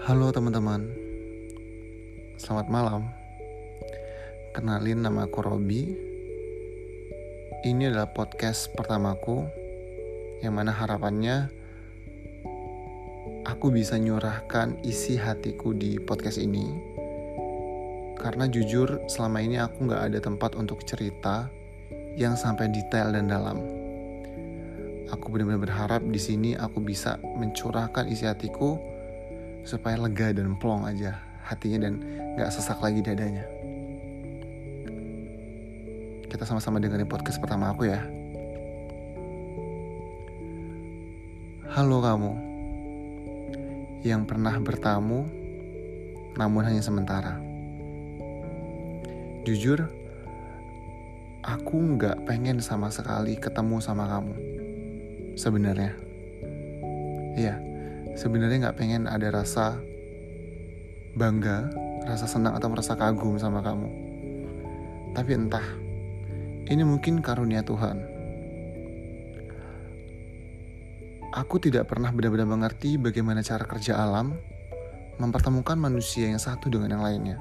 [0.00, 0.88] Halo teman-teman,
[2.40, 3.04] selamat malam.
[4.56, 5.92] Kenalin nama aku Robi.
[7.68, 9.44] Ini adalah podcast pertamaku,
[10.40, 11.52] yang mana harapannya
[13.44, 16.64] aku bisa nyurahkan isi hatiku di podcast ini.
[18.16, 21.52] Karena jujur selama ini aku gak ada tempat untuk cerita
[22.16, 23.60] yang sampai detail dan dalam.
[25.12, 28.99] Aku benar-benar berharap di sini aku bisa mencurahkan isi hatiku
[29.64, 31.94] supaya lega dan plong aja hatinya dan
[32.38, 33.42] gak sesak lagi dadanya.
[36.30, 38.00] Kita sama-sama dengerin podcast pertama aku ya.
[41.70, 42.32] Halo kamu
[44.06, 45.26] yang pernah bertamu
[46.38, 47.42] namun hanya sementara.
[49.42, 49.90] Jujur,
[51.42, 54.34] aku nggak pengen sama sekali ketemu sama kamu.
[55.34, 55.96] Sebenarnya,
[57.34, 57.69] iya
[58.20, 59.80] sebenarnya nggak pengen ada rasa
[61.16, 61.72] bangga,
[62.04, 63.88] rasa senang atau merasa kagum sama kamu.
[65.16, 65.64] Tapi entah,
[66.68, 67.96] ini mungkin karunia Tuhan.
[71.32, 74.36] Aku tidak pernah benar-benar mengerti bagaimana cara kerja alam
[75.16, 77.38] mempertemukan manusia yang satu dengan yang lainnya.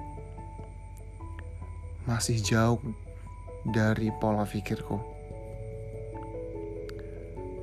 [2.08, 2.80] Masih jauh
[3.68, 5.19] dari pola pikirku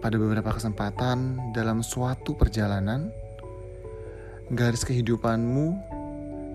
[0.06, 3.10] pada beberapa kesempatan dalam suatu perjalanan,
[4.54, 5.74] garis kehidupanmu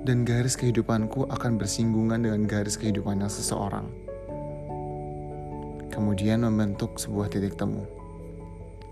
[0.07, 3.91] dan garis kehidupanku akan bersinggungan dengan garis kehidupannya seseorang.
[5.91, 7.83] Kemudian membentuk sebuah titik temu.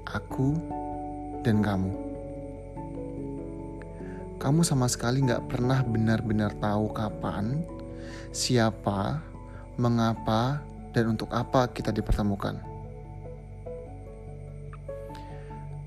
[0.03, 0.59] Aku
[1.47, 1.95] dan kamu.
[4.43, 7.63] Kamu sama sekali gak pernah benar-benar tahu kapan,
[8.35, 9.23] siapa,
[9.79, 10.59] mengapa,
[10.91, 12.78] dan untuk apa kita dipertemukan.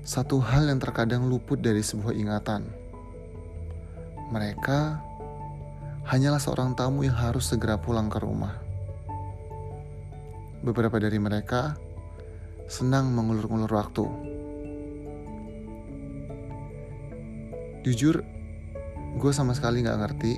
[0.03, 2.67] Satu hal yang terkadang luput dari sebuah ingatan.
[4.35, 4.99] Mereka
[6.03, 8.59] hanyalah seorang tamu yang harus segera pulang ke rumah.
[10.59, 11.79] Beberapa dari mereka
[12.67, 14.05] senang mengulur-ngulur waktu.
[17.87, 18.19] Jujur,
[19.15, 20.33] gue sama sekali gak ngerti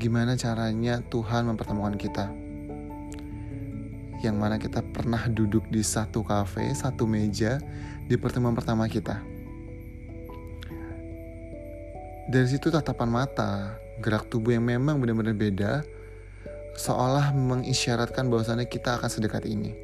[0.00, 2.49] gimana caranya Tuhan mempertemukan kita
[4.20, 7.56] yang mana kita pernah duduk di satu kafe, satu meja
[8.04, 9.20] di pertemuan pertama kita.
[12.30, 15.72] Dari situ tatapan mata, gerak tubuh yang memang benar-benar beda,
[16.78, 19.74] seolah mengisyaratkan bahwasannya kita akan sedekat ini.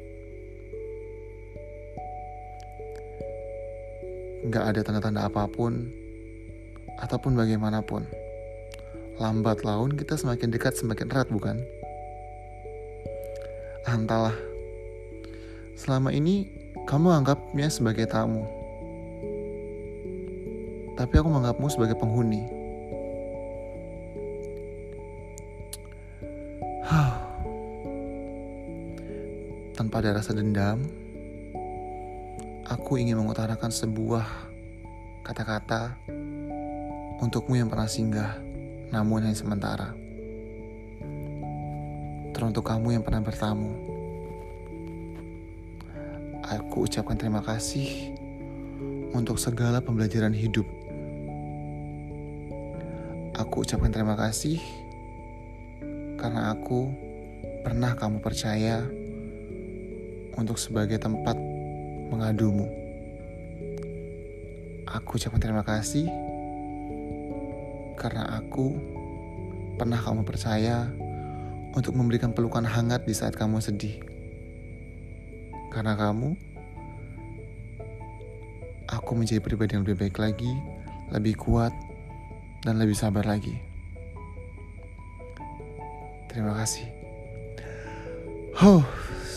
[4.47, 5.91] Gak ada tanda-tanda apa pun,
[7.03, 8.07] ataupun bagaimanapun.
[9.17, 11.57] Lambat laun kita semakin dekat semakin erat bukan?
[13.87, 14.35] Entahlah.
[15.79, 16.51] Selama ini
[16.83, 18.43] kamu anggapnya sebagai tamu.
[20.99, 22.43] Tapi aku menganggapmu sebagai penghuni.
[29.77, 30.83] Tanpa ada rasa dendam,
[32.67, 34.25] aku ingin mengutarakan sebuah
[35.23, 35.95] kata-kata
[37.23, 38.35] untukmu yang pernah singgah,
[38.91, 40.06] namun hanya sementara
[42.37, 43.73] teruntuk kamu yang pernah bertamu.
[46.45, 48.13] Aku ucapkan terima kasih
[49.09, 50.69] untuk segala pembelajaran hidup.
[53.41, 54.61] Aku ucapkan terima kasih
[56.21, 56.93] karena aku
[57.65, 58.85] pernah kamu percaya
[60.37, 61.33] untuk sebagai tempat
[62.13, 62.69] mengadumu.
[64.85, 66.05] Aku ucapkan terima kasih
[67.97, 68.77] karena aku
[69.81, 70.85] pernah kamu percaya
[71.77, 74.01] untuk memberikan pelukan hangat di saat kamu sedih.
[75.69, 76.33] Karena kamu,
[78.89, 80.49] aku menjadi pribadi yang lebih baik lagi,
[81.13, 81.69] lebih kuat,
[82.65, 83.53] dan lebih sabar lagi.
[86.33, 86.89] Terima kasih.
[88.57, 88.81] Huh,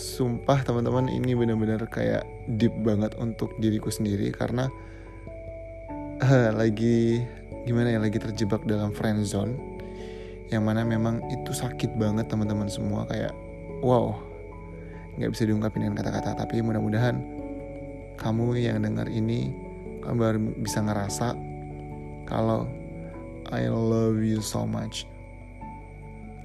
[0.00, 2.24] sumpah teman-teman ini benar-benar kayak
[2.56, 4.72] deep banget untuk diriku sendiri karena
[6.24, 7.20] uh, lagi
[7.68, 9.69] gimana ya lagi terjebak dalam friend zone
[10.50, 13.06] yang mana memang itu sakit banget teman-teman semua.
[13.06, 13.34] Kayak
[13.82, 14.18] wow.
[15.18, 17.18] Nggak bisa diungkapin dengan kata-kata tapi mudah-mudahan
[18.20, 19.50] kamu yang dengar ini
[20.04, 21.32] baru bisa ngerasa
[22.28, 22.68] kalau
[23.50, 25.06] I love you so much.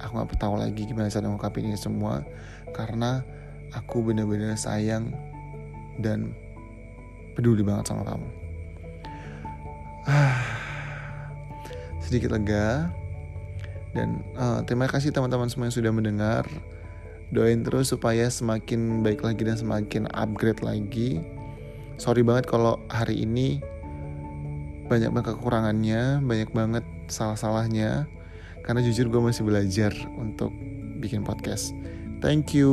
[0.02, 2.20] Aku nggak tahu lagi gimana cara mengungkapin ini semua
[2.74, 3.22] karena
[3.72, 5.14] aku benar-benar sayang
[6.02, 6.34] dan
[7.32, 8.28] peduli banget sama kamu.
[12.04, 12.92] Sedikit lega
[13.96, 16.44] dan uh, terima kasih teman-teman semua yang sudah mendengar.
[17.32, 21.24] Doain terus supaya semakin baik lagi dan semakin upgrade lagi.
[21.96, 23.58] Sorry banget kalau hari ini
[24.86, 28.06] banyak banget kekurangannya banyak banget salah-salahnya
[28.62, 30.54] karena jujur gue masih belajar untuk
[31.02, 31.74] bikin podcast
[32.22, 32.70] thank you